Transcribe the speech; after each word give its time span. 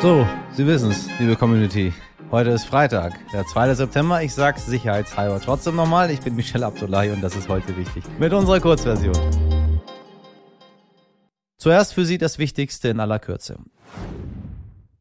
So, 0.00 0.24
Sie 0.52 0.64
wissen 0.64 0.92
es, 0.92 1.08
liebe 1.18 1.34
Community. 1.34 1.92
Heute 2.30 2.50
ist 2.50 2.66
Freitag, 2.66 3.14
der 3.32 3.44
2. 3.44 3.74
September. 3.74 4.22
Ich 4.22 4.32
sag's 4.32 4.64
sicherheitshalber 4.64 5.40
trotzdem 5.40 5.74
nochmal. 5.74 6.12
Ich 6.12 6.20
bin 6.20 6.36
Michelle 6.36 6.66
Abdullahi 6.66 7.10
und 7.10 7.20
das 7.20 7.34
ist 7.34 7.48
heute 7.48 7.76
wichtig. 7.76 8.04
Mit 8.16 8.32
unserer 8.32 8.60
Kurzversion. 8.60 9.16
Zuerst 11.56 11.94
für 11.94 12.04
Sie 12.04 12.16
das 12.16 12.38
Wichtigste 12.38 12.90
in 12.90 13.00
aller 13.00 13.18
Kürze. 13.18 13.58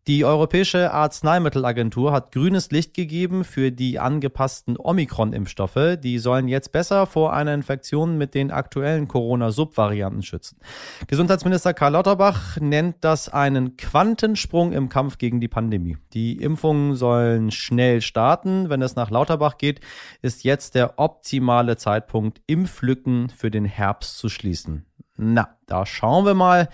Die 0.08 0.24
Europäische 0.24 0.94
Arzneimittelagentur 0.94 2.14
hat 2.14 2.32
grünes 2.32 2.72
Licht 2.72 2.94
gegeben 2.94 3.44
für 3.44 3.74
die 3.74 4.00
angepassten 4.00 4.78
Omikron-Impfstoffe. 4.78 5.98
Die 6.02 6.18
sollen 6.20 6.48
jetzt 6.48 6.72
besser 6.72 7.06
vor 7.06 7.34
einer 7.34 7.54
Infektion 7.54 8.18
mit 8.18 8.34
den 8.34 8.50
aktuellen 8.50 9.10
Corona-Subvarianten 9.10 10.24
schützen. 10.24 10.60
Gesundheitsminister 11.08 11.74
Karl 11.74 11.92
Lauterbach 11.92 12.56
nennt 12.56 12.96
das 13.02 13.28
einen 13.28 13.76
Quantensprung 13.76 14.72
im 14.72 14.88
Kampf 14.88 15.18
gegen 15.18 15.42
die 15.42 15.50
Pandemie. 15.50 15.98
Die 16.14 16.38
Impfungen 16.38 16.96
sollen 16.96 17.52
schnell 17.52 18.00
starten. 18.00 18.70
Wenn 18.70 18.82
es 18.82 18.96
nach 18.96 19.10
Lauterbach 19.10 19.58
geht, 19.58 19.82
ist 20.22 20.46
jetzt 20.46 20.76
der 20.76 21.00
optimale 21.00 21.76
Zeitpunkt, 21.76 22.42
Impflücken 22.48 23.28
für 23.28 23.52
den 23.52 23.66
Herbst 23.66 24.18
zu 24.20 24.30
schließen. 24.30 24.86
Na, 25.18 25.58
da 25.66 25.86
schauen 25.86 26.26
wir 26.26 26.34
mal, 26.34 26.70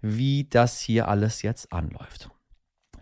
wie 0.00 0.46
das 0.48 0.78
hier 0.78 1.08
alles 1.08 1.42
jetzt 1.42 1.72
anläuft. 1.72 2.30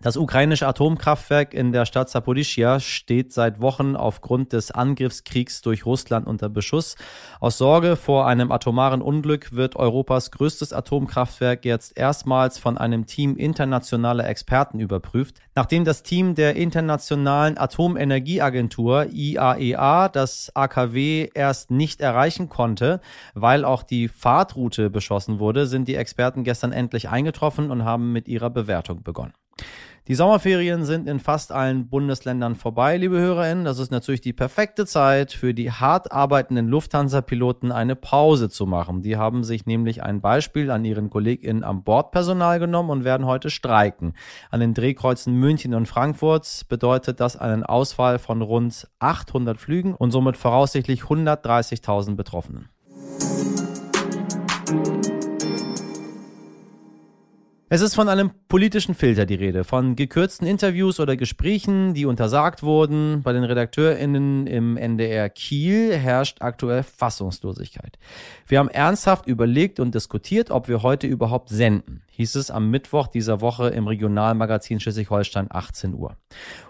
Das 0.02 0.16
ukrainische 0.16 0.68
Atomkraftwerk 0.68 1.54
in 1.54 1.72
der 1.72 1.86
Stadt 1.86 2.10
Saporischia 2.10 2.80
steht 2.80 3.32
seit 3.32 3.60
Wochen 3.60 3.96
aufgrund 3.96 4.52
des 4.52 4.70
Angriffskriegs 4.70 5.62
durch 5.62 5.86
Russland 5.86 6.26
unter 6.26 6.48
Beschuss. 6.48 6.96
Aus 7.40 7.58
Sorge 7.58 7.96
vor 7.96 8.26
einem 8.26 8.52
atomaren 8.52 9.00
Unglück 9.00 9.52
wird 9.54 9.74
Europas 9.74 10.30
größtes 10.30 10.72
Atomkraftwerk 10.72 11.64
jetzt 11.64 11.96
erstmals 11.96 12.58
von 12.58 12.76
einem 12.76 13.06
Team 13.06 13.36
internationaler 13.36 14.28
Experten 14.28 14.80
überprüft. 14.80 15.38
Nachdem 15.54 15.84
das 15.84 16.02
Team 16.02 16.34
der 16.34 16.56
Internationalen 16.56 17.56
Atomenergieagentur 17.56 19.06
IAEA 19.10 20.06
e 20.06 20.10
das 20.12 20.52
AKW 20.54 21.30
erst 21.34 21.70
nicht 21.70 22.02
erreichen 22.02 22.48
konnte, 22.50 23.00
weil 23.34 23.64
auch 23.64 23.82
die 23.82 24.08
Fahrtroute 24.08 24.90
beschossen 24.90 25.38
wurde, 25.38 25.66
sind 25.66 25.88
die 25.88 25.96
Experten 25.96 26.44
gestern 26.44 26.72
endlich 26.72 27.08
eingetroffen 27.08 27.70
und 27.70 27.84
haben 27.84 28.12
mit 28.12 28.28
ihrer 28.28 28.50
Bewertung 28.50 29.02
begonnen. 29.02 29.32
Die 30.08 30.14
Sommerferien 30.14 30.84
sind 30.84 31.08
in 31.08 31.18
fast 31.18 31.50
allen 31.50 31.88
Bundesländern 31.88 32.54
vorbei, 32.54 32.96
liebe 32.96 33.18
HörerInnen. 33.18 33.64
Das 33.64 33.80
ist 33.80 33.90
natürlich 33.90 34.20
die 34.20 34.32
perfekte 34.32 34.86
Zeit 34.86 35.32
für 35.32 35.52
die 35.52 35.72
hart 35.72 36.12
arbeitenden 36.12 36.68
Lufthansa-Piloten 36.68 37.72
eine 37.72 37.96
Pause 37.96 38.48
zu 38.48 38.66
machen. 38.66 39.02
Die 39.02 39.16
haben 39.16 39.42
sich 39.42 39.66
nämlich 39.66 40.04
ein 40.04 40.20
Beispiel 40.20 40.70
an 40.70 40.84
ihren 40.84 41.10
KollegInnen 41.10 41.64
am 41.64 41.82
Bordpersonal 41.82 42.60
genommen 42.60 42.90
und 42.90 43.02
werden 43.02 43.26
heute 43.26 43.50
streiken. 43.50 44.14
An 44.48 44.60
den 44.60 44.74
Drehkreuzen 44.74 45.34
München 45.34 45.74
und 45.74 45.88
Frankfurt 45.88 46.66
bedeutet 46.68 47.18
das 47.18 47.36
einen 47.36 47.64
Ausfall 47.64 48.20
von 48.20 48.42
rund 48.42 48.86
800 49.00 49.58
Flügen 49.58 49.92
und 49.92 50.12
somit 50.12 50.36
voraussichtlich 50.36 51.02
130.000 51.02 52.14
Betroffenen. 52.14 52.68
Es 57.68 57.80
ist 57.80 57.96
von 57.96 58.08
einem 58.08 58.30
politischen 58.46 58.94
Filter 58.94 59.26
die 59.26 59.34
Rede, 59.34 59.64
von 59.64 59.96
gekürzten 59.96 60.46
Interviews 60.46 61.00
oder 61.00 61.16
Gesprächen, 61.16 61.94
die 61.94 62.06
untersagt 62.06 62.62
wurden. 62.62 63.22
Bei 63.24 63.32
den 63.32 63.42
RedakteurInnen 63.42 64.46
im 64.46 64.76
NDR 64.76 65.28
Kiel 65.28 65.92
herrscht 65.92 66.42
aktuell 66.42 66.84
Fassungslosigkeit. 66.84 67.98
Wir 68.46 68.60
haben 68.60 68.68
ernsthaft 68.68 69.26
überlegt 69.26 69.80
und 69.80 69.96
diskutiert, 69.96 70.52
ob 70.52 70.68
wir 70.68 70.84
heute 70.84 71.08
überhaupt 71.08 71.48
senden 71.48 72.02
hieß 72.16 72.34
es 72.36 72.50
am 72.50 72.70
Mittwoch 72.70 73.08
dieser 73.08 73.42
Woche 73.42 73.68
im 73.68 73.86
Regionalmagazin 73.86 74.80
Schleswig-Holstein 74.80 75.48
18 75.50 75.92
Uhr. 75.92 76.16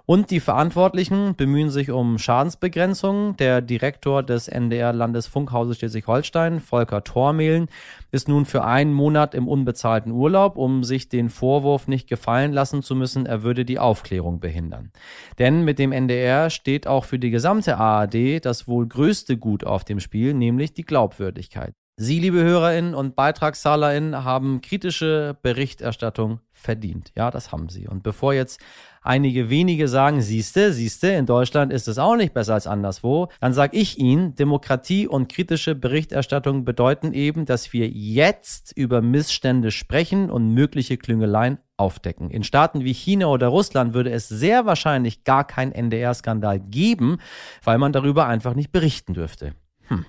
Und 0.05 0.33
die 0.33 0.41
Verantwortlichen 0.41 1.37
bemühen 1.37 1.71
sich 1.71 1.93
um 1.93 2.19
Schadensbegrenzung. 2.19 3.37
Der 3.37 3.61
Direktor 3.61 4.25
des 4.25 4.49
NDR 4.49 4.93
Landesfunkhauses 4.93 5.79
Schleswig-Holstein, 5.79 6.59
Volker 6.59 7.05
Tormehlen, 7.05 7.69
ist 8.11 8.29
nun 8.29 8.45
für 8.45 8.65
einen 8.65 8.93
Monat 8.93 9.35
im 9.35 9.49
unbezahlten 9.49 10.13
Urlaub, 10.13 10.57
um 10.57 10.85
sich 10.85 11.09
den 11.09 11.31
Vorwurf 11.31 11.89
nicht 11.89 12.09
gefallen 12.09 12.53
lassen 12.53 12.83
zu 12.83 12.95
müssen, 12.95 13.27
er 13.27 13.43
würde 13.43 13.65
die 13.65 13.79
Aufklärung 13.79 14.41
behindern. 14.41 14.93
Denn 15.39 15.63
mit 15.63 15.79
dem 15.79 15.93
NDR 15.93 16.51
steht 16.51 16.87
auch 16.87 17.05
für 17.05 17.19
die 17.19 17.31
gesamte 17.31 17.77
ARD 17.77 18.45
das 18.45 18.69
wohl 18.69 18.87
größte 18.87 19.37
Gut 19.37 19.65
auf 19.65 19.85
dem 19.85 20.01
Spiel, 20.01 20.35
nämlich 20.35 20.75
die 20.75 20.85
Glaubwürdigkeit. 20.85 21.75
Sie, 21.99 22.21
liebe 22.21 22.45
HörerInnen 22.45 22.95
und 22.95 23.17
BeitragszahlerInnen, 23.17 24.23
haben 24.23 24.61
kritische 24.61 25.35
Berichterstattung 25.41 26.41
verdient. 26.53 27.11
Ja, 27.17 27.31
das 27.31 27.53
haben 27.53 27.71
sie. 27.71 27.89
Und 27.89 28.03
bevor 28.03 28.35
jetzt 28.35 28.61
einige 29.01 29.49
wenige 29.49 29.89
sagen, 29.89 30.21
siehste, 30.21 30.75
siehste, 30.75 31.09
in 31.09 31.25
Deutschland 31.25 31.73
ist 31.73 31.89
es 31.89 31.97
auch 31.97 32.17
nicht 32.17 32.35
besser 32.35 32.53
als 32.53 32.67
anderswo, 32.67 33.29
dann 33.41 33.55
sage 33.55 33.79
ich 33.79 33.99
Ihnen, 33.99 34.35
Demokratie 34.35 35.09
und 35.09 35.33
kritische 35.33 35.75
Berichterstattung 35.75 36.67
bedeuten 36.67 37.15
eben, 37.15 37.47
dass 37.47 37.73
wir 37.73 37.89
jetzt 37.89 38.73
über 38.77 39.01
Missstände 39.01 39.71
sprechen 39.71 40.31
und 40.31 40.53
mögliche 40.53 40.99
Klüngeleien 40.99 41.57
aufdecken. 41.79 42.29
In 42.29 42.43
Staaten 42.43 42.85
wie 42.85 42.93
China 42.93 43.29
oder 43.29 43.47
Russland 43.47 43.95
würde 43.95 44.11
es 44.11 44.29
sehr 44.29 44.67
wahrscheinlich 44.67 45.25
gar 45.25 45.47
keinen 45.47 45.73
NDR-Skandal 45.73 46.61
geben, 46.61 47.21
weil 47.65 47.79
man 47.79 47.93
darüber 47.93 48.27
einfach 48.27 48.53
nicht 48.53 48.71
berichten 48.71 49.15
dürfte. 49.15 49.55
Hm. 49.89 50.05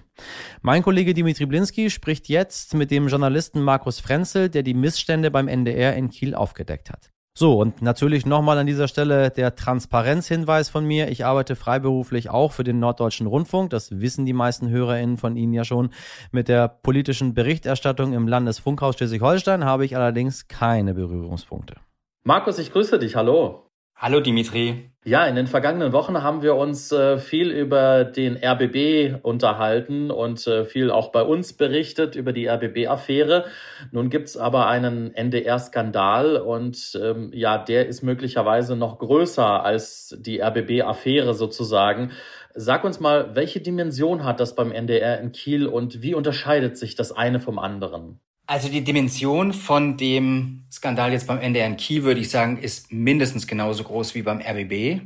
Mein 0.61 0.83
Kollege 0.83 1.13
Dimitri 1.13 1.45
Blinski 1.45 1.89
spricht 1.89 2.29
jetzt 2.29 2.73
mit 2.73 2.91
dem 2.91 3.07
Journalisten 3.07 3.61
Markus 3.61 3.99
Frenzel, 3.99 4.49
der 4.49 4.63
die 4.63 4.73
Missstände 4.73 5.31
beim 5.31 5.47
NDR 5.47 5.95
in 5.95 6.09
Kiel 6.09 6.35
aufgedeckt 6.35 6.89
hat. 6.89 7.11
So, 7.37 7.61
und 7.61 7.83
natürlich 7.83 8.25
nochmal 8.25 8.57
an 8.57 8.65
dieser 8.65 8.87
Stelle 8.87 9.29
der 9.29 9.53
Transparenzhinweis 9.53 10.69
von 10.69 10.85
mir. 10.85 11.09
Ich 11.09 11.23
arbeite 11.23 11.55
freiberuflich 11.55 12.31
auch 12.31 12.51
für 12.51 12.63
den 12.63 12.79
Norddeutschen 12.79 13.27
Rundfunk. 13.27 13.69
Das 13.69 14.01
wissen 14.01 14.25
die 14.25 14.33
meisten 14.33 14.69
HörerInnen 14.69 15.17
von 15.17 15.35
Ihnen 15.35 15.53
ja 15.53 15.63
schon. 15.63 15.91
Mit 16.31 16.47
der 16.47 16.67
politischen 16.67 17.35
Berichterstattung 17.35 18.13
im 18.13 18.27
Landesfunkhaus 18.27 18.95
Schleswig-Holstein 18.95 19.65
habe 19.65 19.85
ich 19.85 19.95
allerdings 19.95 20.47
keine 20.47 20.95
Berührungspunkte. 20.95 21.75
Markus, 22.23 22.57
ich 22.57 22.71
grüße 22.71 22.97
dich. 22.97 23.15
Hallo. 23.15 23.66
Hallo 23.99 24.19
Dimitri. 24.19 24.91
Ja, 25.05 25.25
in 25.25 25.35
den 25.35 25.47
vergangenen 25.47 25.91
Wochen 25.91 26.21
haben 26.21 26.43
wir 26.43 26.53
uns 26.53 26.91
äh, 26.91 27.17
viel 27.17 27.49
über 27.49 28.03
den 28.03 28.37
RBB 28.37 29.23
unterhalten 29.23 30.11
und 30.11 30.45
äh, 30.45 30.65
viel 30.65 30.91
auch 30.91 31.11
bei 31.11 31.23
uns 31.23 31.53
berichtet 31.53 32.15
über 32.15 32.31
die 32.31 32.47
RBB-Affäre. 32.47 33.45
Nun 33.91 34.11
gibt's 34.11 34.37
aber 34.37 34.67
einen 34.67 35.15
NDR-Skandal 35.15 36.37
und 36.37 36.99
ähm, 37.01 37.31
ja, 37.33 37.57
der 37.57 37.87
ist 37.87 38.03
möglicherweise 38.03 38.75
noch 38.75 38.99
größer 38.99 39.63
als 39.63 40.15
die 40.19 40.43
RBB-Affäre 40.43 41.33
sozusagen. 41.33 42.11
Sag 42.53 42.83
uns 42.83 42.99
mal, 42.99 43.35
welche 43.35 43.61
Dimension 43.61 44.25
hat 44.25 44.39
das 44.39 44.53
beim 44.53 44.71
NDR 44.71 45.19
in 45.21 45.31
Kiel 45.31 45.65
und 45.65 46.03
wie 46.03 46.13
unterscheidet 46.13 46.77
sich 46.77 46.93
das 46.93 47.11
eine 47.11 47.39
vom 47.39 47.57
anderen? 47.57 48.19
Also 48.47 48.69
die 48.69 48.83
Dimension 48.83 49.51
von 49.51 49.97
dem 49.97 50.63
Skandal 50.71 51.11
jetzt 51.11 51.27
beim 51.27 51.39
NDR 51.39 51.67
in 51.67 51.75
Kiel, 51.75 52.03
würde 52.03 52.21
ich 52.21 52.29
sagen, 52.29 52.57
ist 52.57 52.93
mindestens 52.93 53.45
genauso 53.45 53.83
groß 53.83 54.15
wie 54.15 54.21
beim 54.21 54.39
RBB, 54.39 55.01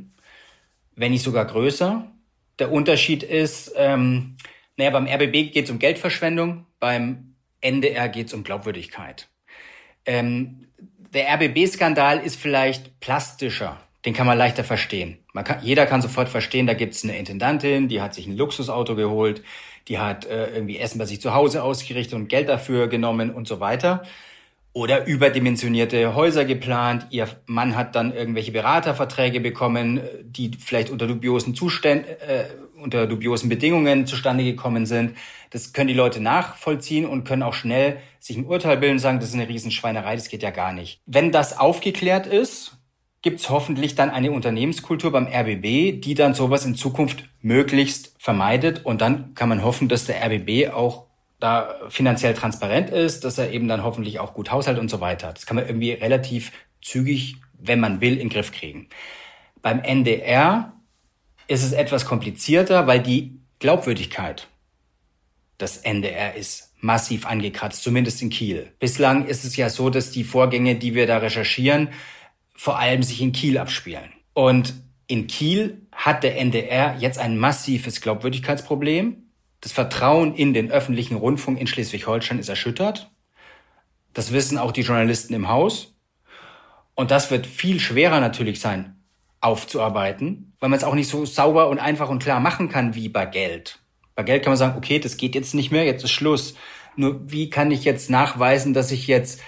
wenn 0.94 1.10
nicht 1.10 1.24
sogar 1.24 1.44
größer. 1.44 2.08
Der 2.60 2.70
Unterschied 2.70 3.24
ist, 3.24 3.72
ähm, 3.76 4.36
naja, 4.76 4.90
beim 4.90 5.08
RBB 5.08 5.52
geht 5.52 5.64
es 5.64 5.70
um 5.70 5.80
Geldverschwendung, 5.80 6.66
beim 6.78 7.34
NDR 7.60 8.08
geht 8.08 8.28
es 8.28 8.34
um 8.34 8.44
Glaubwürdigkeit. 8.44 9.28
Ähm, 10.06 10.68
der 11.12 11.34
RBB-Skandal 11.34 12.20
ist 12.20 12.36
vielleicht 12.36 13.00
plastischer, 13.00 13.80
den 14.04 14.14
kann 14.14 14.26
man 14.26 14.36
leichter 14.36 14.64
verstehen. 14.64 15.18
Man 15.32 15.44
kann, 15.44 15.58
jeder 15.62 15.86
kann 15.86 16.02
sofort 16.02 16.28
verstehen, 16.28 16.66
da 16.66 16.74
gibt 16.74 16.94
es 16.94 17.04
eine 17.04 17.16
Intendantin, 17.16 17.88
die 17.88 18.00
hat 18.00 18.14
sich 18.14 18.26
ein 18.26 18.36
Luxusauto 18.36 18.96
geholt, 18.96 19.42
die 19.88 19.98
hat 19.98 20.24
äh, 20.26 20.54
irgendwie 20.54 20.78
Essen 20.78 20.98
bei 20.98 21.06
sich 21.06 21.20
zu 21.20 21.34
Hause 21.34 21.62
ausgerichtet 21.62 22.14
und 22.14 22.28
Geld 22.28 22.48
dafür 22.48 22.88
genommen 22.88 23.30
und 23.30 23.46
so 23.46 23.60
weiter. 23.60 24.02
Oder 24.74 25.06
überdimensionierte 25.06 26.14
Häuser 26.14 26.46
geplant. 26.46 27.06
Ihr 27.10 27.28
Mann 27.44 27.76
hat 27.76 27.94
dann 27.94 28.14
irgendwelche 28.14 28.52
Beraterverträge 28.52 29.38
bekommen, 29.40 30.00
die 30.24 30.50
vielleicht 30.58 30.88
unter 30.88 31.06
dubiosen 31.06 31.54
Zuständen, 31.54 32.08
äh, 32.26 32.44
unter 32.80 33.06
dubiosen 33.06 33.50
Bedingungen 33.50 34.06
zustande 34.06 34.44
gekommen 34.44 34.86
sind. 34.86 35.16
Das 35.50 35.74
können 35.74 35.88
die 35.88 35.94
Leute 35.94 36.20
nachvollziehen 36.20 37.04
und 37.04 37.24
können 37.24 37.42
auch 37.42 37.52
schnell 37.52 37.98
sich 38.18 38.36
ein 38.36 38.46
Urteil 38.46 38.78
bilden 38.78 38.94
und 38.94 39.00
sagen, 39.00 39.20
das 39.20 39.28
ist 39.28 39.34
eine 39.34 39.48
Riesenschweinerei, 39.48 40.16
das 40.16 40.28
geht 40.28 40.42
ja 40.42 40.50
gar 40.50 40.72
nicht. 40.72 41.00
Wenn 41.04 41.32
das 41.32 41.58
aufgeklärt 41.58 42.26
ist, 42.26 42.78
gibt 43.22 43.40
es 43.40 43.48
hoffentlich 43.48 43.94
dann 43.94 44.10
eine 44.10 44.32
Unternehmenskultur 44.32 45.12
beim 45.12 45.26
RBB, 45.26 46.00
die 46.00 46.14
dann 46.14 46.34
sowas 46.34 46.64
in 46.64 46.74
Zukunft 46.74 47.24
möglichst 47.40 48.14
vermeidet. 48.18 48.84
Und 48.84 49.00
dann 49.00 49.34
kann 49.34 49.48
man 49.48 49.62
hoffen, 49.62 49.88
dass 49.88 50.04
der 50.06 50.22
RBB 50.24 50.72
auch 50.72 51.06
da 51.38 51.74
finanziell 51.88 52.34
transparent 52.34 52.90
ist, 52.90 53.24
dass 53.24 53.38
er 53.38 53.50
eben 53.52 53.68
dann 53.68 53.84
hoffentlich 53.84 54.18
auch 54.20 54.34
gut 54.34 54.50
haushält 54.50 54.78
und 54.78 54.90
so 54.90 55.00
weiter. 55.00 55.32
Das 55.32 55.46
kann 55.46 55.56
man 55.56 55.66
irgendwie 55.66 55.92
relativ 55.92 56.52
zügig, 56.80 57.36
wenn 57.58 57.80
man 57.80 58.00
will, 58.00 58.14
in 58.14 58.18
den 58.20 58.28
Griff 58.28 58.52
kriegen. 58.52 58.88
Beim 59.60 59.80
NDR 59.80 60.72
ist 61.46 61.64
es 61.64 61.72
etwas 61.72 62.04
komplizierter, 62.04 62.86
weil 62.86 63.00
die 63.00 63.40
Glaubwürdigkeit 63.60 64.48
des 65.60 65.78
NDR 65.78 66.34
ist 66.34 66.72
massiv 66.80 67.26
angekratzt, 67.26 67.82
zumindest 67.84 68.22
in 68.22 68.30
Kiel. 68.30 68.72
Bislang 68.80 69.26
ist 69.26 69.44
es 69.44 69.56
ja 69.56 69.68
so, 69.68 69.90
dass 69.90 70.10
die 70.10 70.24
Vorgänge, 70.24 70.74
die 70.74 70.94
wir 70.94 71.06
da 71.06 71.18
recherchieren, 71.18 71.90
vor 72.62 72.78
allem 72.78 73.02
sich 73.02 73.20
in 73.20 73.32
Kiel 73.32 73.58
abspielen. 73.58 74.12
Und 74.34 74.74
in 75.08 75.26
Kiel 75.26 75.84
hat 75.90 76.22
der 76.22 76.38
NDR 76.38 76.94
jetzt 76.96 77.18
ein 77.18 77.36
massives 77.36 78.00
Glaubwürdigkeitsproblem. 78.00 79.16
Das 79.60 79.72
Vertrauen 79.72 80.36
in 80.36 80.54
den 80.54 80.70
öffentlichen 80.70 81.16
Rundfunk 81.16 81.58
in 81.60 81.66
Schleswig-Holstein 81.66 82.38
ist 82.38 82.48
erschüttert. 82.48 83.10
Das 84.12 84.32
wissen 84.32 84.58
auch 84.58 84.70
die 84.70 84.82
Journalisten 84.82 85.34
im 85.34 85.48
Haus. 85.48 85.96
Und 86.94 87.10
das 87.10 87.32
wird 87.32 87.48
viel 87.48 87.80
schwerer 87.80 88.20
natürlich 88.20 88.60
sein, 88.60 88.94
aufzuarbeiten, 89.40 90.54
weil 90.60 90.68
man 90.68 90.78
es 90.78 90.84
auch 90.84 90.94
nicht 90.94 91.08
so 91.08 91.24
sauber 91.24 91.68
und 91.68 91.80
einfach 91.80 92.10
und 92.10 92.22
klar 92.22 92.38
machen 92.38 92.68
kann 92.68 92.94
wie 92.94 93.08
bei 93.08 93.26
Geld. 93.26 93.80
Bei 94.14 94.22
Geld 94.22 94.44
kann 94.44 94.52
man 94.52 94.56
sagen, 94.56 94.78
okay, 94.78 95.00
das 95.00 95.16
geht 95.16 95.34
jetzt 95.34 95.54
nicht 95.54 95.72
mehr, 95.72 95.84
jetzt 95.84 96.04
ist 96.04 96.12
Schluss. 96.12 96.54
Nur 96.94 97.28
wie 97.28 97.50
kann 97.50 97.72
ich 97.72 97.82
jetzt 97.82 98.08
nachweisen, 98.08 98.72
dass 98.72 98.92
ich 98.92 99.08
jetzt 99.08 99.40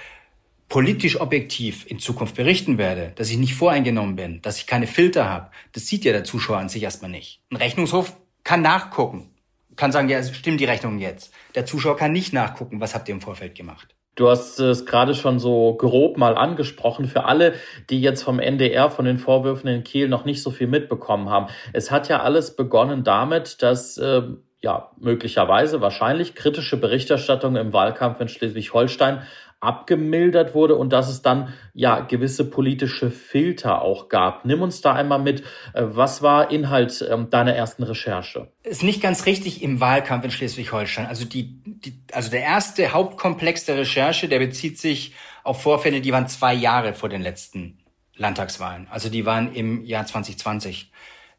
politisch 0.68 1.20
objektiv 1.20 1.86
in 1.88 1.98
Zukunft 1.98 2.36
berichten 2.36 2.78
werde, 2.78 3.12
dass 3.16 3.30
ich 3.30 3.36
nicht 3.36 3.54
voreingenommen 3.54 4.16
bin, 4.16 4.42
dass 4.42 4.58
ich 4.58 4.66
keine 4.66 4.86
Filter 4.86 5.28
habe? 5.28 5.50
Das 5.72 5.86
sieht 5.86 6.04
ja 6.04 6.12
der 6.12 6.24
Zuschauer 6.24 6.58
an 6.58 6.68
sich 6.68 6.82
erstmal 6.82 7.10
nicht. 7.10 7.40
Ein 7.50 7.56
Rechnungshof 7.56 8.16
kann 8.42 8.62
nachgucken, 8.62 9.30
kann 9.76 9.92
sagen, 9.92 10.08
ja, 10.08 10.22
stimmt 10.22 10.60
die 10.60 10.64
Rechnung 10.64 10.98
jetzt. 10.98 11.32
Der 11.54 11.66
Zuschauer 11.66 11.96
kann 11.96 12.12
nicht 12.12 12.32
nachgucken, 12.32 12.80
was 12.80 12.94
habt 12.94 13.08
ihr 13.08 13.14
im 13.14 13.20
Vorfeld 13.20 13.54
gemacht. 13.54 13.94
Du 14.16 14.28
hast 14.28 14.60
es 14.60 14.86
gerade 14.86 15.14
schon 15.14 15.40
so 15.40 15.74
grob 15.74 16.18
mal 16.18 16.36
angesprochen. 16.36 17.06
Für 17.06 17.24
alle, 17.24 17.54
die 17.90 18.00
jetzt 18.00 18.22
vom 18.22 18.38
NDR, 18.38 18.90
von 18.90 19.04
den 19.04 19.18
Vorwürfen 19.18 19.68
in 19.68 19.82
Kiel 19.82 20.08
noch 20.08 20.24
nicht 20.24 20.40
so 20.40 20.52
viel 20.52 20.68
mitbekommen 20.68 21.30
haben. 21.30 21.48
Es 21.72 21.90
hat 21.90 22.08
ja 22.08 22.22
alles 22.22 22.54
begonnen 22.54 23.02
damit, 23.02 23.60
dass 23.62 23.98
äh, 23.98 24.22
ja 24.60 24.90
möglicherweise 24.98 25.80
wahrscheinlich 25.80 26.36
kritische 26.36 26.76
Berichterstattung 26.76 27.56
im 27.56 27.72
Wahlkampf 27.72 28.20
in 28.20 28.28
Schleswig-Holstein 28.28 29.22
abgemildert 29.64 30.54
wurde 30.54 30.76
und 30.76 30.92
dass 30.92 31.08
es 31.08 31.22
dann 31.22 31.52
ja 31.72 32.00
gewisse 32.00 32.48
politische 32.48 33.10
Filter 33.10 33.82
auch 33.82 34.08
gab. 34.08 34.44
Nimm 34.44 34.62
uns 34.62 34.80
da 34.80 34.92
einmal 34.92 35.18
mit, 35.18 35.42
äh, 35.72 35.82
was 35.82 36.22
war 36.22 36.50
Inhalt 36.50 37.06
ähm, 37.10 37.30
deiner 37.30 37.54
ersten 37.54 37.82
Recherche? 37.82 38.52
Ist 38.62 38.82
nicht 38.82 39.02
ganz 39.02 39.26
richtig 39.26 39.62
im 39.62 39.80
Wahlkampf 39.80 40.24
in 40.24 40.30
Schleswig-Holstein. 40.30 41.06
Also 41.06 41.24
die, 41.24 41.62
die, 41.64 42.00
also 42.12 42.30
der 42.30 42.42
erste 42.42 42.92
Hauptkomplex 42.92 43.64
der 43.64 43.78
Recherche, 43.78 44.28
der 44.28 44.38
bezieht 44.38 44.78
sich 44.78 45.14
auf 45.42 45.62
Vorfälle, 45.62 46.00
die 46.00 46.12
waren 46.12 46.28
zwei 46.28 46.54
Jahre 46.54 46.94
vor 46.94 47.08
den 47.08 47.22
letzten 47.22 47.78
Landtagswahlen. 48.16 48.86
Also 48.90 49.08
die 49.08 49.26
waren 49.26 49.52
im 49.52 49.84
Jahr 49.84 50.06
2020. 50.06 50.90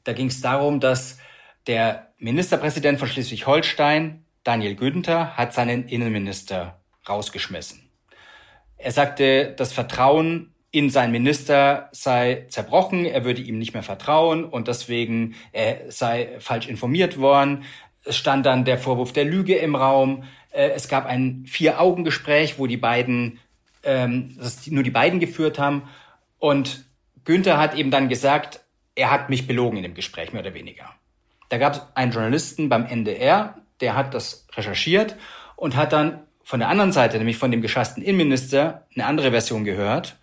Da 0.03 0.13
ging 0.13 0.27
es 0.27 0.41
darum, 0.41 0.79
dass 0.79 1.17
der 1.67 2.13
Ministerpräsident 2.19 2.99
von 2.99 3.07
Schleswig-Holstein, 3.07 4.25
Daniel 4.43 4.75
Günther, 4.75 5.35
hat 5.35 5.53
seinen 5.53 5.87
Innenminister 5.87 6.79
rausgeschmissen. 7.07 7.84
Er 8.85 8.91
sagte, 8.91 9.51
das 9.57 9.73
Vertrauen 9.73 10.53
in 10.69 10.91
seinen 10.91 11.11
Minister 11.11 11.89
sei 11.91 12.45
zerbrochen, 12.49 13.03
er 13.05 13.25
würde 13.25 13.41
ihm 13.41 13.57
nicht 13.57 13.73
mehr 13.73 13.81
vertrauen 13.81 14.45
und 14.45 14.67
deswegen 14.67 15.33
er 15.53 15.91
sei 15.91 16.29
falsch 16.37 16.67
informiert 16.67 17.17
worden. 17.17 17.63
Es 18.03 18.15
stand 18.15 18.45
dann 18.45 18.63
der 18.63 18.77
Vorwurf 18.77 19.11
der 19.11 19.25
Lüge 19.25 19.55
im 19.55 19.75
Raum. 19.75 20.25
Äh, 20.51 20.69
es 20.75 20.87
gab 20.87 21.07
ein 21.07 21.45
Vier-Augen-Gespräch, 21.47 22.59
wo 22.59 22.67
die 22.67 22.77
beiden, 22.77 23.39
ähm, 23.81 24.37
das 24.37 24.67
nur 24.67 24.83
die 24.83 24.91
beiden 24.91 25.19
geführt 25.19 25.57
haben. 25.57 25.89
Und 26.37 26.85
Günther 27.23 27.57
hat 27.57 27.73
eben 27.73 27.89
dann 27.89 28.07
gesagt, 28.07 28.59
er 28.93 29.09
hat 29.09 29.31
mich 29.31 29.47
belogen 29.47 29.77
in 29.77 29.83
dem 29.83 29.95
Gespräch, 29.95 30.31
mehr 30.31 30.43
oder 30.43 30.53
weniger. 30.53 30.91
Da 31.49 31.57
gab 31.57 31.73
es 31.73 31.81
einen 31.95 32.11
Journalisten 32.11 32.69
beim 32.69 32.85
NDR, 32.85 33.55
der 33.81 33.95
hat 33.95 34.13
das 34.13 34.45
recherchiert 34.55 35.15
und 35.55 35.75
hat 35.75 35.91
dann 35.91 36.24
von 36.45 36.59
der 36.59 36.69
anderen 36.69 36.91
Seite, 36.91 37.17
nämlich 37.17 37.37
von 37.37 37.49
dem 37.49 37.63
geschassten 37.63 38.03
Innenminister, 38.03 38.85
eine 38.95 39.07
andere 39.07 39.31
Version 39.31 39.65
gehört, 39.65 40.15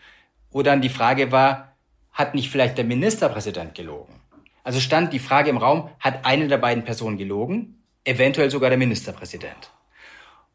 wo 0.52 0.62
dann 0.62 0.80
die 0.80 0.88
Frage 0.88 1.32
war, 1.32 1.74
hat 2.12 2.36
nicht 2.36 2.48
vielleicht 2.48 2.78
der 2.78 2.84
Ministerpräsident 2.84 3.74
gelogen? 3.74 4.14
Also 4.62 4.78
stand 4.78 5.12
die 5.12 5.18
Frage 5.18 5.50
im 5.50 5.56
Raum, 5.56 5.90
hat 5.98 6.24
eine 6.24 6.46
der 6.46 6.58
beiden 6.58 6.84
Personen 6.84 7.18
gelogen? 7.18 7.82
Eventuell 8.04 8.52
sogar 8.52 8.70
der 8.70 8.78
Ministerpräsident. 8.78 9.72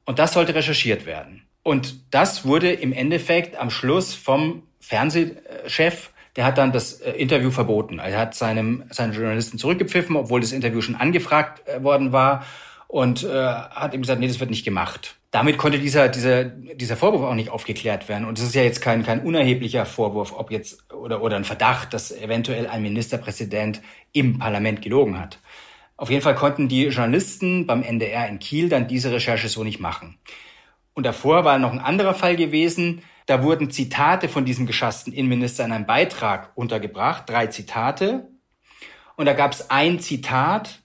Und 0.05 0.19
das 0.19 0.31
sollte 0.31 0.55
recherchiert 0.55 1.05
werden. 1.05 1.43
Und 1.63 2.13
das 2.13 2.45
wurde 2.45 2.71
im 2.71 2.93
Endeffekt 2.93 3.57
am 3.57 3.69
Schluss 3.69 4.13
vom 4.13 4.63
Fernsehchef, 4.79 6.11
der 6.37 6.45
hat 6.45 6.57
dann 6.57 6.71
das 6.71 7.01
äh, 7.01 7.11
Interview 7.11 7.51
verboten. 7.51 7.99
Er 7.99 8.17
hat 8.17 8.35
seinem, 8.35 8.85
seinen 8.89 9.11
Journalisten 9.11 9.57
zurückgepfiffen, 9.57 10.15
obwohl 10.15 10.39
das 10.39 10.53
Interview 10.53 10.79
schon 10.79 10.95
angefragt 10.95 11.67
äh, 11.67 11.83
worden 11.83 12.13
war 12.13 12.45
und 12.87 13.23
äh, 13.23 13.27
hat 13.29 13.93
ihm 13.93 14.01
gesagt, 14.01 14.19
nee, 14.19 14.27
das 14.27 14.39
wird 14.39 14.49
nicht 14.49 14.65
gemacht 14.65 15.17
damit 15.31 15.57
konnte 15.57 15.79
dieser, 15.79 16.07
dieser, 16.07 16.45
dieser 16.45 16.95
Vorwurf 16.95 17.23
auch 17.23 17.35
nicht 17.35 17.49
aufgeklärt 17.49 18.07
werden. 18.07 18.25
Und 18.25 18.39
es 18.39 18.45
ist 18.45 18.55
ja 18.55 18.63
jetzt 18.63 18.81
kein, 18.81 19.03
kein 19.03 19.21
unerheblicher 19.21 19.85
Vorwurf, 19.85 20.33
ob 20.35 20.51
jetzt, 20.51 20.91
oder, 20.93 21.21
oder 21.21 21.35
ein 21.35 21.43
Verdacht, 21.43 21.93
dass 21.93 22.11
eventuell 22.11 22.67
ein 22.67 22.81
Ministerpräsident 22.81 23.81
im 24.13 24.39
Parlament 24.39 24.81
gelogen 24.81 25.19
hat. 25.19 25.39
Auf 25.97 26.09
jeden 26.09 26.21
Fall 26.21 26.35
konnten 26.35 26.67
die 26.69 26.85
Journalisten 26.85 27.67
beim 27.67 27.83
NDR 27.83 28.27
in 28.27 28.39
Kiel 28.39 28.69
dann 28.69 28.87
diese 28.87 29.11
Recherche 29.11 29.49
so 29.49 29.63
nicht 29.63 29.79
machen. 29.79 30.17
Und 30.93 31.05
davor 31.05 31.43
war 31.43 31.59
noch 31.59 31.71
ein 31.71 31.79
anderer 31.79 32.13
Fall 32.13 32.35
gewesen. 32.35 33.01
Da 33.25 33.43
wurden 33.43 33.69
Zitate 33.69 34.29
von 34.29 34.45
diesem 34.45 34.65
geschassten 34.65 35.11
Innenminister 35.11 35.65
in 35.65 35.71
einem 35.71 35.85
Beitrag 35.85 36.51
untergebracht, 36.55 37.27
drei 37.27 37.47
Zitate. 37.47 38.29
Und 39.17 39.25
da 39.25 39.33
gab 39.33 39.51
es 39.51 39.69
ein 39.69 39.99
Zitat, 39.99 40.81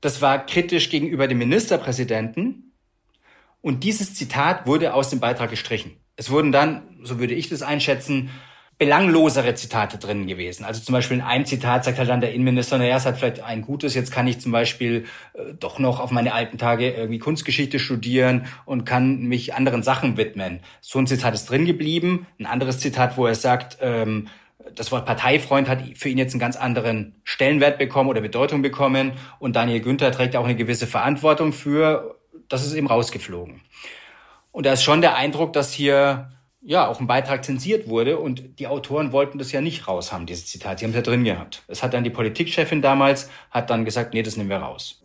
das 0.00 0.22
war 0.22 0.44
kritisch 0.46 0.90
gegenüber 0.90 1.26
dem 1.28 1.38
Ministerpräsidenten 1.38 2.72
und 3.60 3.84
dieses 3.84 4.14
Zitat 4.14 4.66
wurde 4.66 4.94
aus 4.94 5.10
dem 5.10 5.20
Beitrag 5.20 5.50
gestrichen. 5.50 5.96
Es 6.16 6.30
wurden 6.30 6.52
dann, 6.52 6.98
so 7.02 7.18
würde 7.18 7.34
ich 7.34 7.48
das 7.48 7.62
einschätzen, 7.62 8.30
belanglosere 8.78 9.54
Zitate 9.54 9.98
drin 9.98 10.28
gewesen. 10.28 10.64
Also 10.64 10.80
zum 10.80 10.92
Beispiel 10.92 11.16
in 11.16 11.22
einem 11.22 11.44
Zitat 11.44 11.84
sagt 11.84 11.98
halt 11.98 12.08
dann 12.08 12.20
der 12.20 12.32
Innenminister, 12.32 12.78
naja, 12.78 12.96
es 12.96 13.06
hat 13.06 13.18
vielleicht 13.18 13.40
ein 13.40 13.62
gutes, 13.62 13.94
jetzt 13.94 14.12
kann 14.12 14.28
ich 14.28 14.40
zum 14.40 14.52
Beispiel 14.52 15.04
äh, 15.34 15.54
doch 15.58 15.80
noch 15.80 15.98
auf 15.98 16.12
meine 16.12 16.32
alten 16.32 16.58
Tage 16.58 16.90
irgendwie 16.92 17.18
Kunstgeschichte 17.18 17.80
studieren 17.80 18.46
und 18.66 18.84
kann 18.84 19.22
mich 19.22 19.54
anderen 19.54 19.82
Sachen 19.82 20.16
widmen. 20.16 20.60
So 20.80 21.00
ein 21.00 21.08
Zitat 21.08 21.34
ist 21.34 21.50
drin 21.50 21.66
geblieben. 21.66 22.28
Ein 22.38 22.46
anderes 22.46 22.78
Zitat, 22.78 23.16
wo 23.16 23.26
er 23.26 23.34
sagt, 23.34 23.78
ähm, 23.80 24.28
das 24.74 24.92
Wort 24.92 25.06
Parteifreund 25.06 25.68
hat 25.68 25.82
für 25.96 26.08
ihn 26.08 26.18
jetzt 26.18 26.32
einen 26.32 26.40
ganz 26.40 26.56
anderen 26.56 27.20
Stellenwert 27.24 27.78
bekommen 27.78 28.10
oder 28.10 28.20
Bedeutung 28.20 28.62
bekommen. 28.62 29.12
Und 29.38 29.56
Daniel 29.56 29.80
Günther 29.80 30.12
trägt 30.12 30.36
auch 30.36 30.44
eine 30.44 30.56
gewisse 30.56 30.86
Verantwortung 30.86 31.52
für 31.52 32.18
das 32.48 32.66
ist 32.66 32.74
eben 32.74 32.86
rausgeflogen. 32.86 33.60
Und 34.52 34.66
da 34.66 34.72
ist 34.72 34.82
schon 34.82 35.00
der 35.00 35.16
Eindruck, 35.16 35.52
dass 35.52 35.72
hier 35.72 36.32
ja 36.60 36.88
auch 36.88 37.00
ein 37.00 37.06
Beitrag 37.06 37.44
zensiert 37.44 37.88
wurde 37.88 38.18
und 38.18 38.58
die 38.58 38.66
Autoren 38.66 39.12
wollten 39.12 39.38
das 39.38 39.52
ja 39.52 39.60
nicht 39.60 39.86
raus 39.86 40.12
haben, 40.12 40.26
dieses 40.26 40.46
Zitat. 40.46 40.78
Sie 40.78 40.84
haben 40.84 40.90
es 40.90 40.96
ja 40.96 41.02
drin 41.02 41.24
gehabt. 41.24 41.62
Es 41.68 41.82
hat 41.82 41.94
dann 41.94 42.04
die 42.04 42.10
Politikchefin 42.10 42.82
damals, 42.82 43.30
hat 43.50 43.70
dann 43.70 43.84
gesagt, 43.84 44.14
nee, 44.14 44.22
das 44.22 44.36
nehmen 44.36 44.50
wir 44.50 44.58
raus. 44.58 45.00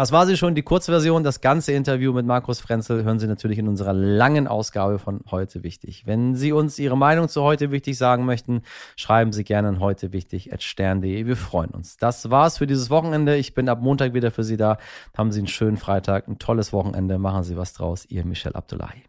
Das 0.00 0.12
war 0.12 0.24
sie 0.24 0.38
schon, 0.38 0.54
die 0.54 0.62
Kurzversion. 0.62 1.24
Das 1.24 1.42
ganze 1.42 1.72
Interview 1.72 2.14
mit 2.14 2.24
Markus 2.24 2.58
Frenzel 2.58 3.04
hören 3.04 3.18
Sie 3.18 3.26
natürlich 3.26 3.58
in 3.58 3.68
unserer 3.68 3.92
langen 3.92 4.48
Ausgabe 4.48 4.98
von 4.98 5.20
Heute 5.30 5.62
Wichtig. 5.62 6.06
Wenn 6.06 6.34
Sie 6.34 6.52
uns 6.52 6.78
Ihre 6.78 6.96
Meinung 6.96 7.28
zu 7.28 7.42
Heute 7.42 7.70
Wichtig 7.70 7.98
sagen 7.98 8.24
möchten, 8.24 8.62
schreiben 8.96 9.34
Sie 9.34 9.44
gerne 9.44 9.68
an 9.68 9.78
heute 9.78 10.10
stern.de. 10.58 11.26
Wir 11.26 11.36
freuen 11.36 11.72
uns. 11.72 11.98
Das 11.98 12.30
war's 12.30 12.56
für 12.56 12.66
dieses 12.66 12.88
Wochenende. 12.88 13.36
Ich 13.36 13.52
bin 13.52 13.68
ab 13.68 13.82
Montag 13.82 14.14
wieder 14.14 14.30
für 14.30 14.42
Sie 14.42 14.56
da. 14.56 14.78
Haben 15.14 15.32
Sie 15.32 15.40
einen 15.40 15.48
schönen 15.48 15.76
Freitag, 15.76 16.28
ein 16.28 16.38
tolles 16.38 16.72
Wochenende. 16.72 17.18
Machen 17.18 17.42
Sie 17.42 17.58
was 17.58 17.74
draus. 17.74 18.06
Ihr 18.08 18.24
Michel 18.24 18.54
Abdullahi. 18.54 19.02